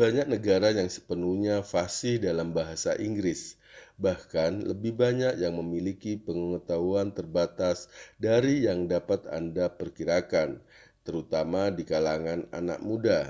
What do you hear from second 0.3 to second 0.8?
negara